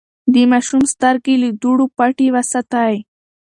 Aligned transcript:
د 0.33 0.35
ماشوم 0.51 0.81
سترګې 0.93 1.35
له 1.43 1.49
دوړو 1.61 1.85
پټې 1.97 2.27
وساتئ. 2.35 2.95